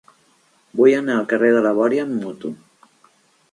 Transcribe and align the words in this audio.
Vull 0.79 0.95
anar 1.01 1.17
al 1.17 1.27
carrer 1.35 1.53
de 1.57 1.61
la 1.67 1.75
Bòria 1.81 2.09
amb 2.09 2.19
moto. 2.25 2.55